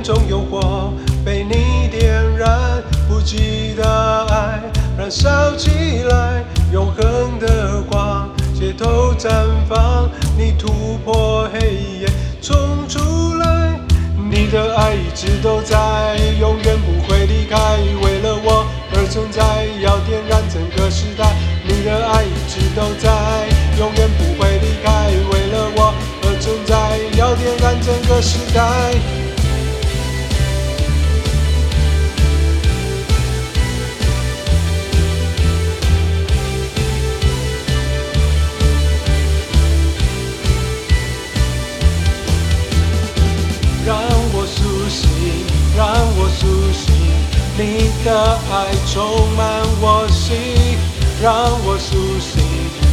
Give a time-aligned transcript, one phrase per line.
[0.00, 4.62] 眼中有火被你点燃，不羁的爱
[4.96, 6.42] 燃烧起来，
[6.72, 8.26] 永恒的光
[8.58, 9.28] 街头绽
[9.68, 12.08] 放，你突破黑夜
[12.40, 12.56] 冲
[12.88, 13.78] 出来，
[14.16, 17.58] 你的爱一直都在，永远不会离开，
[18.02, 18.64] 为了我
[18.94, 23.12] 而存在，要点燃整个时代，你的爱一直都在，
[23.78, 29.19] 永远不会离开，为了我而存在，要点燃整个时代。
[48.50, 50.36] 爱充满我心。
[51.22, 51.34] 让
[51.66, 52.42] 我苏醒，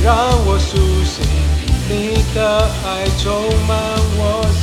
[0.00, 0.14] 让
[0.46, 1.24] 我苏醒，
[1.88, 3.32] 你的爱充
[3.66, 3.76] 满
[4.16, 4.46] 我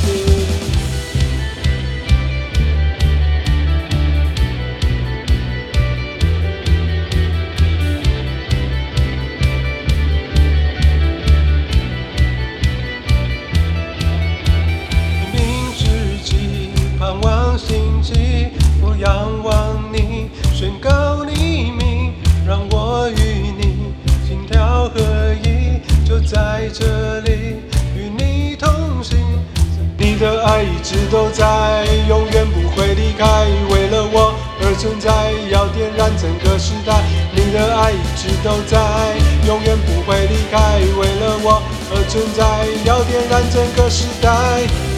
[15.34, 15.36] 明
[15.76, 15.84] 之
[16.24, 18.48] 际，盼望星际，
[18.80, 20.19] 我仰望你，
[20.60, 22.12] 宣告黎明，
[22.46, 23.94] 让我与你
[24.28, 25.00] 心跳合
[25.42, 27.56] 一，就在这里
[27.96, 28.68] 与你同
[29.02, 29.16] 行。
[29.96, 37.04] 你的爱一直都在，永远不会离开，为了我而存在，要点燃整个时代。
[37.34, 44.89] 你的爱一直都在，永远不会离开，为了我而存在，要点燃整个时代。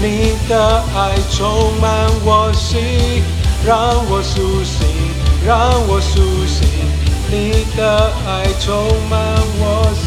[0.00, 3.22] 你的爱充满我心。
[3.66, 3.76] 让
[4.08, 4.86] 我苏醒，
[5.44, 5.58] 让
[5.88, 6.68] 我苏醒，
[7.28, 8.72] 你的爱充
[9.10, 9.18] 满
[9.58, 9.92] 我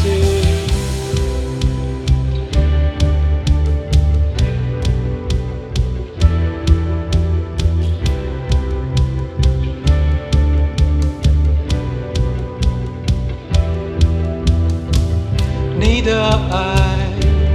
[15.78, 16.10] 你的
[16.50, 16.58] 爱，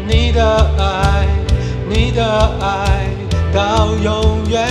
[0.07, 0.39] 你的
[0.77, 0.83] 爱，
[1.87, 2.23] 你的
[2.61, 3.07] 爱
[3.53, 4.67] 到永远。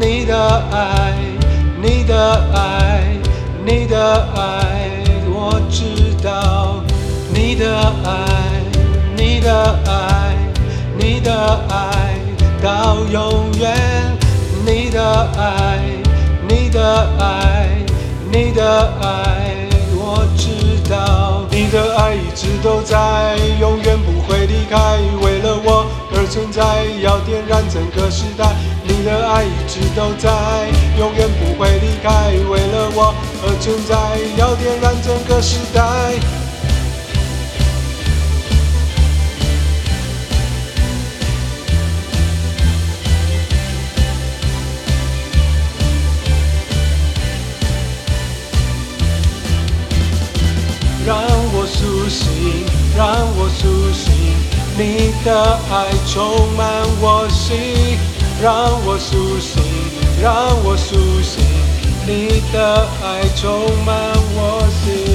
[0.00, 0.36] 你的
[0.70, 1.12] 爱，
[1.82, 3.02] 你的爱，
[3.64, 6.82] 你的爱，我知道。
[7.34, 8.62] 你的爱，
[9.16, 10.36] 你的爱，
[10.96, 11.32] 你的
[11.68, 12.14] 爱
[12.62, 13.76] 到永远。
[14.64, 15.02] 你的
[15.36, 15.80] 爱，
[16.48, 17.68] 你的爱，
[18.30, 21.46] 你的爱，我知道。
[21.50, 25.77] 你的爱一直都在，永远不会离开，为了我
[26.18, 28.44] 而存在，要点燃整个时代。
[28.82, 30.28] 你的爱一直都在，
[30.98, 33.14] 永远不会离开，为了我
[33.44, 33.94] 而存在，
[34.36, 36.18] 要点燃整个时代。
[51.06, 51.16] 让
[51.54, 52.26] 我苏醒，
[52.96, 53.06] 让
[53.38, 54.07] 我苏醒，
[54.78, 56.66] 你的爱充满
[57.00, 57.98] 我心。
[58.40, 58.54] 让
[58.86, 59.60] 我苏醒，
[60.22, 60.32] 让
[60.62, 61.42] 我苏醒，
[62.06, 63.96] 你的爱充满
[64.36, 65.07] 我心。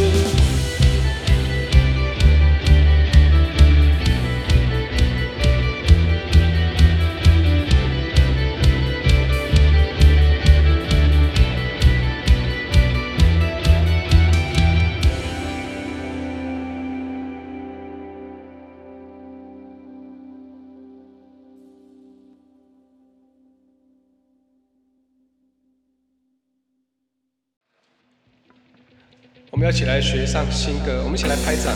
[29.53, 31.71] 我们要起来学唱新歌，我们一起来拍掌。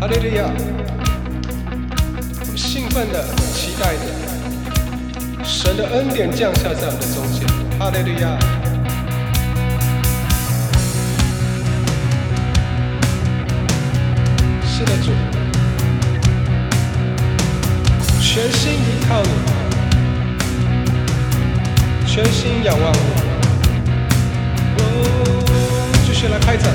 [0.00, 0.50] 哈利路亚！
[2.40, 3.22] 我们兴奋的、
[3.52, 7.46] 期待的，神的恩典降下在我们的中间。
[7.78, 8.38] 哈利路亚！
[14.66, 15.12] 是的，主，
[18.22, 19.28] 全心依靠你，
[22.06, 23.23] 全心仰望你。
[26.28, 26.72] 来开展，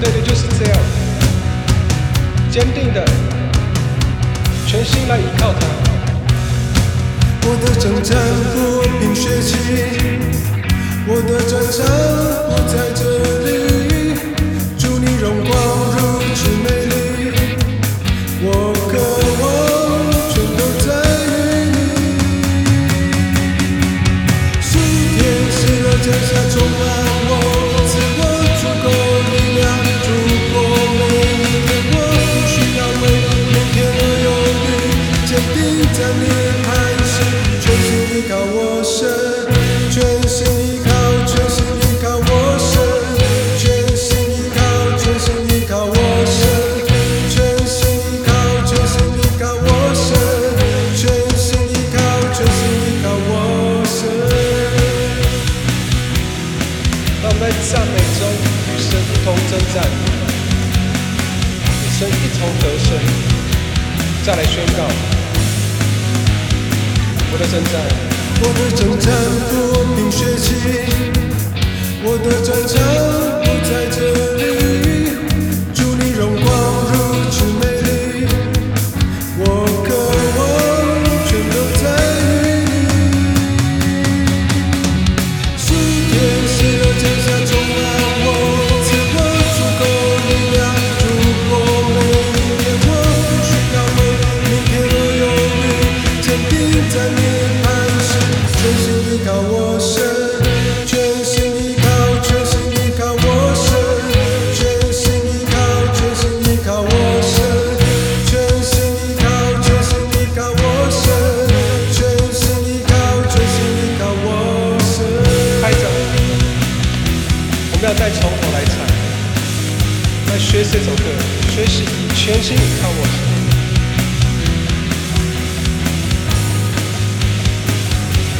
[0.00, 0.78] 对的，就是这样，
[2.50, 3.04] 坚定的，
[4.66, 5.60] 全心来依靠他。
[7.44, 8.16] 我的战场
[8.52, 8.56] 不
[9.00, 9.56] 冰雪奇，
[11.06, 11.84] 我的战场
[12.48, 13.00] 不在这
[13.46, 13.61] 里。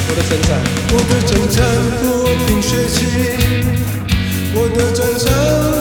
[0.08, 0.48] 我的真诚，
[0.92, 1.56] 我的真诚
[2.02, 2.02] 不
[2.46, 2.98] 拼血气，
[4.54, 5.71] 我的真诚。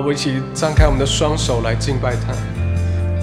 [0.00, 2.32] 我一起张开我们的双手来敬拜他，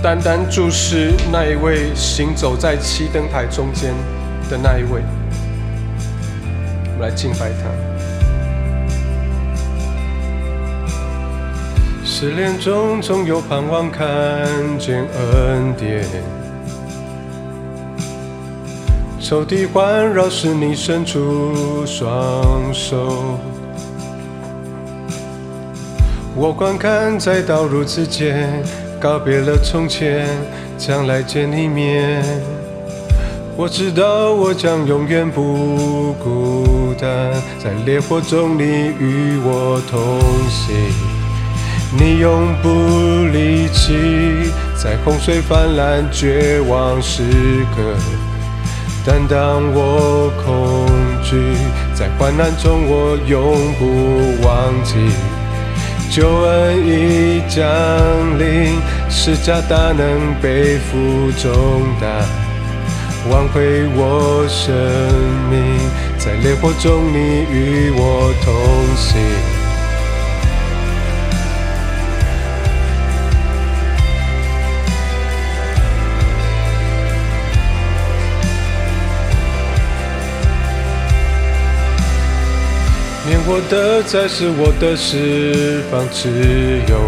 [0.02, 3.94] 单单注视那一位行走在七灯台中间
[4.50, 5.02] 的那一位，
[6.86, 7.70] 我们来敬拜他。
[12.06, 14.08] 失恋中总有盼望，看
[14.80, 16.06] 见恩典。
[19.20, 23.38] 仇敌环绕时，你伸出双手。
[26.40, 28.48] 我观看在道路之间，
[29.00, 30.28] 告别了从前，
[30.78, 32.24] 将来见你面。
[33.56, 38.62] 我知道我将永远不孤单，在烈火中你
[39.00, 40.00] 与我同
[40.48, 40.76] 行，
[41.98, 42.70] 你永不
[43.34, 47.24] 离弃，在洪水泛滥绝望时
[47.76, 47.82] 刻。
[49.04, 50.86] 但当我恐
[51.24, 51.58] 惧，
[51.96, 54.94] 在患难中我永不忘记，
[56.10, 57.66] 救恩已降
[58.40, 62.26] 临，施加大能背负重担，
[63.30, 64.74] 挽回我生
[65.50, 65.62] 命，
[66.18, 68.54] 在烈火中你与我同
[68.96, 69.57] 行。
[83.50, 86.30] 我的才是我的释放自
[86.90, 87.00] 由，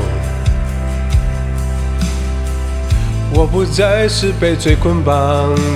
[3.34, 5.14] 我不再是被罪捆绑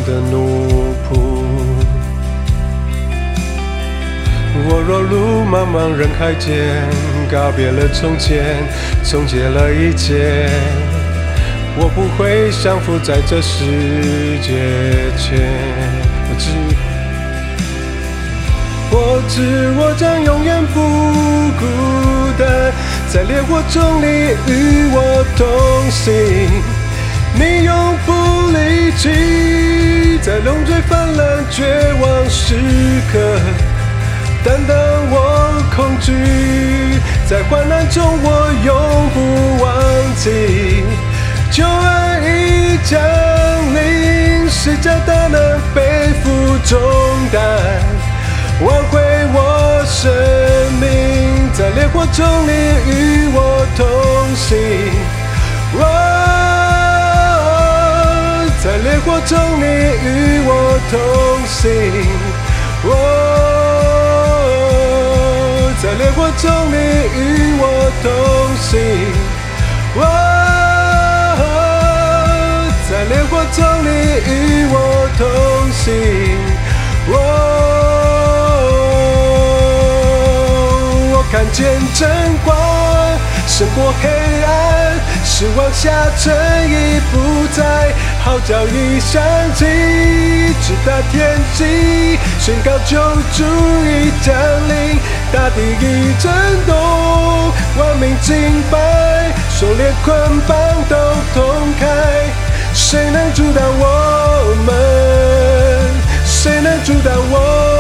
[0.06, 1.44] 的奴仆。
[4.66, 6.88] 我若路茫茫人海间，
[7.30, 8.64] 告别了从前，
[9.04, 10.50] 终结了一切，
[11.76, 13.66] 我不会降服在这世
[14.42, 15.42] 界前。
[16.30, 16.93] 我只。
[18.96, 20.80] 我知我将永远不
[21.58, 21.66] 孤
[22.38, 22.72] 单，
[23.10, 24.06] 在烈火中你
[24.46, 26.14] 与我同行，
[27.34, 28.12] 你永不
[28.52, 32.54] 离弃，在龙追泛滥绝望时
[33.12, 33.18] 刻，
[34.44, 34.78] 但当
[35.10, 36.14] 我恐惧，
[37.28, 39.74] 在患难中我永不忘
[40.18, 40.84] 记，
[41.50, 43.02] 救恩已降
[43.74, 47.03] 临，施加大能背负重。
[48.62, 49.00] 挽回
[49.34, 50.12] 我生
[50.80, 52.52] 命，在烈火中你
[52.88, 53.84] 与我同
[54.36, 54.58] 行。
[55.80, 55.82] 哦
[58.64, 60.94] 在烈火中你与我同
[61.48, 61.62] 行。
[65.82, 66.76] 在烈火中你
[67.18, 67.20] 与
[67.60, 67.62] 我
[68.02, 68.06] 同
[68.56, 68.72] 行。
[72.90, 73.88] 在烈火中你
[74.32, 74.32] 与
[74.72, 74.76] 我
[75.18, 75.22] 同
[75.74, 75.84] 行。
[81.34, 82.08] 看见真
[82.46, 82.56] 光，
[83.48, 84.08] 胜过黑
[84.46, 84.94] 暗，
[85.26, 86.32] 失望下沉
[86.70, 87.92] 已不再，
[88.24, 89.20] 号角已响
[89.56, 89.66] 起，
[90.62, 93.00] 直达天际，宣告救
[93.36, 93.44] 主
[93.84, 94.36] 已降
[94.70, 95.00] 临，
[95.32, 96.32] 大地已震
[96.68, 100.56] 动，万民敬拜，狩猎捆绑
[100.88, 100.96] 都
[101.34, 101.88] 松开，
[102.76, 104.72] 谁能阻挡我们？
[106.26, 107.73] 谁能阻挡我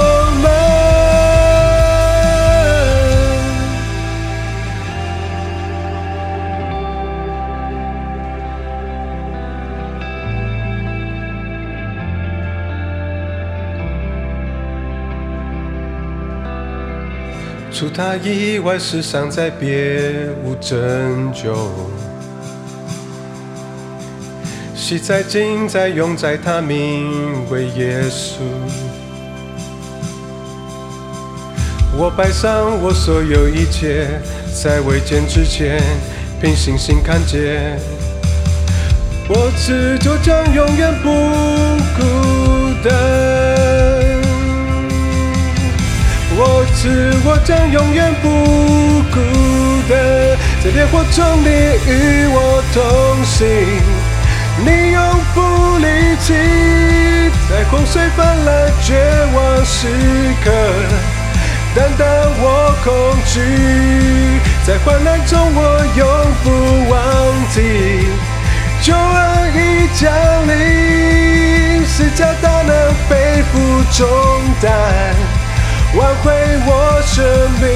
[17.74, 21.72] 除他以外，世上再别无拯救。
[24.76, 28.42] 昔在，今在，永在，他名为耶稣。
[31.98, 34.08] 我摆上我所有一切，
[34.54, 35.82] 在未见之前，
[36.40, 37.80] 凭信心看见。
[39.28, 41.10] 我只就将永远不
[41.98, 43.63] 孤单。
[46.36, 48.28] 我知我将永远不
[49.12, 49.20] 孤
[49.88, 49.92] 单，
[50.64, 51.48] 在烈火中你
[51.88, 53.46] 与我同行，
[54.66, 55.00] 你永
[55.36, 56.34] 不离弃，
[57.50, 58.96] 在洪水泛滥绝
[59.34, 59.88] 望时
[60.44, 60.50] 刻，
[61.76, 62.08] 担当
[62.42, 62.92] 我恐
[63.26, 63.40] 惧，
[64.66, 65.60] 在患难中我
[65.96, 66.02] 永
[66.44, 66.50] 不
[66.90, 66.96] 忘
[67.52, 67.62] 记，
[68.82, 70.12] 救恩已降
[70.48, 72.72] 临，是叫大能
[73.08, 74.08] 背负重
[74.62, 74.72] 担。
[75.96, 76.34] 挽回
[76.66, 77.24] 我生
[77.62, 77.70] 命，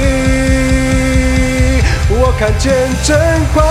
[2.10, 3.16] 我看见真
[3.54, 3.64] 光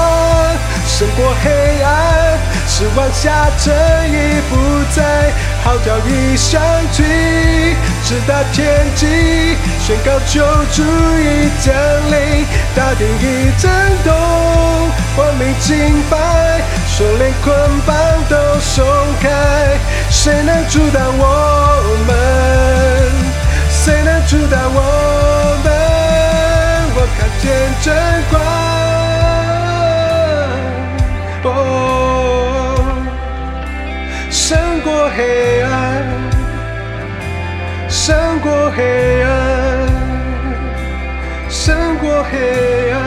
[0.86, 1.50] 胜过黑
[1.82, 4.54] 暗，失望下正义不
[4.94, 5.32] 在，
[5.64, 7.02] 号角已响起，
[8.04, 10.40] 直达天际，宣告救
[10.72, 10.84] 主
[11.18, 11.74] 已降
[12.08, 13.68] 临，大地已震
[14.04, 14.14] 动，
[15.16, 15.74] 光明敬
[16.08, 16.16] 拜，
[16.96, 17.52] 手链捆
[17.84, 17.96] 绑
[18.28, 18.86] 都松
[19.20, 19.28] 开，
[20.08, 21.24] 谁能阻挡我
[22.06, 22.45] 们？
[27.42, 27.94] 见真
[28.30, 28.40] 光，
[31.44, 31.46] 哦，
[34.30, 35.68] 胜过黑暗，
[37.88, 39.28] 胜过黑暗，
[41.48, 43.05] 胜过黑暗。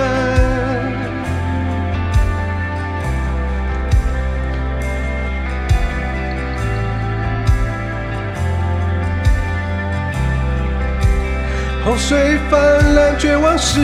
[12.10, 12.18] 水
[12.50, 12.58] 泛
[12.96, 13.80] 滥，绝望时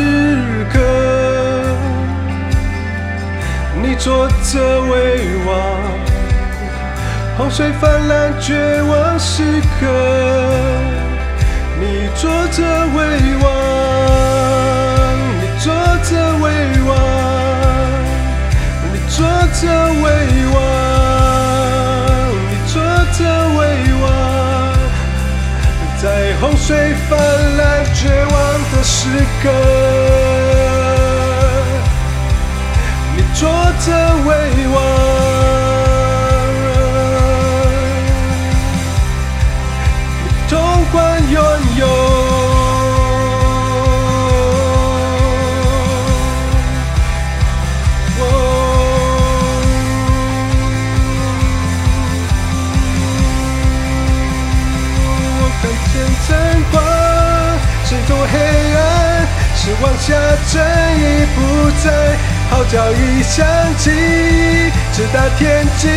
[0.73, 0.79] 刻，
[3.83, 5.53] 你坐着为王。
[7.37, 9.43] 洪水泛滥，绝望时
[9.79, 9.85] 刻，
[11.79, 12.63] 你坐着
[12.97, 13.45] 为王。
[15.39, 16.11] 你坐着
[16.41, 16.43] 为
[16.87, 16.91] 王，
[18.91, 19.61] 你坐着
[20.01, 20.05] 为
[20.51, 20.57] 王，
[26.45, 27.17] 洪水泛
[27.57, 27.83] 滥。
[27.95, 28.35] 绝望
[28.71, 29.09] 的时
[29.41, 29.49] 刻，
[33.15, 33.87] 你坐着
[34.27, 34.29] 为
[34.67, 34.77] 王，
[40.21, 40.53] 你统
[40.91, 40.95] 管
[41.31, 41.41] 拥
[41.77, 42.04] 有。
[59.97, 60.13] 下，
[60.51, 60.61] 正
[60.99, 62.17] 义不在，
[62.49, 63.45] 号角已响
[63.77, 63.91] 起，
[64.93, 65.87] 直达天际，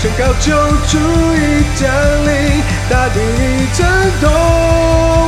[0.00, 0.52] 宣告救
[0.88, 0.98] 主
[1.34, 1.90] 已降
[2.26, 3.86] 临，大地已震
[4.20, 4.30] 动，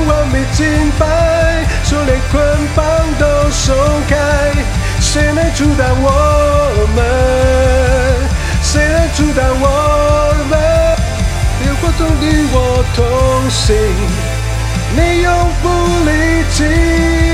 [0.06, 0.66] 万民敬
[0.98, 2.42] 拜，手链捆
[2.74, 2.84] 绑
[3.18, 3.74] 都松
[4.08, 4.16] 开，
[5.00, 6.08] 谁能阻挡我
[6.94, 6.98] 们？
[8.62, 9.64] 谁能阻挡我
[10.50, 10.54] 们？
[11.62, 12.54] 烈火中与我
[12.94, 13.74] 同行，
[14.94, 15.32] 你永
[15.62, 15.64] 不
[16.08, 16.10] 离
[16.52, 17.25] 弃。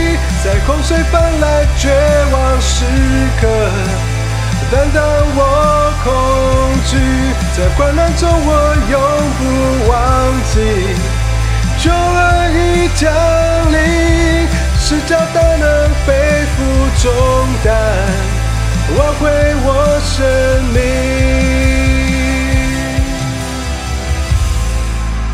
[0.45, 1.89] 在洪水泛滥、绝
[2.33, 2.85] 望时
[3.41, 3.47] 刻，
[4.73, 5.01] 担当
[5.37, 5.41] 我
[6.03, 6.13] 恐
[6.85, 6.97] 惧，
[7.57, 9.01] 在患难中我永
[9.39, 9.41] 不
[9.89, 9.95] 忘
[10.51, 10.55] 记。
[11.79, 12.21] 救恩
[12.57, 13.09] 已降
[13.71, 13.79] 临，
[14.81, 15.65] 是叫大能
[16.09, 16.11] 背
[16.57, 16.59] 负
[17.01, 17.09] 重
[17.63, 17.73] 担，
[18.99, 19.31] 挽回
[19.63, 19.69] 我
[20.03, 20.11] 生
[20.75, 20.77] 命。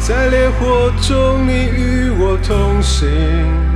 [0.00, 3.67] 在烈火中，你与我同行。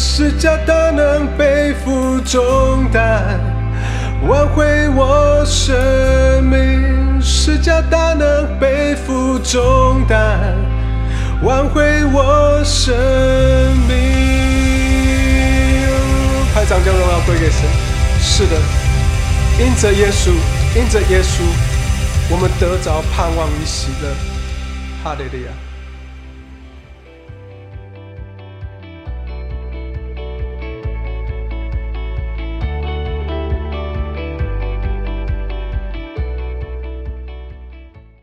[0.00, 3.40] 是叫大能背负重担，
[4.28, 5.74] 挽回我生
[6.44, 10.54] 命；是叫大能背负重担，
[11.42, 12.94] 挽回我生
[13.88, 13.96] 命。
[16.54, 17.68] 拍掌将荣耀归给神。
[18.20, 18.56] 是的，
[19.58, 20.30] 因着耶稣，
[20.76, 21.42] 因着耶稣，
[22.30, 24.08] 我们得着盼望与喜乐。
[25.02, 25.67] 哈利路亚。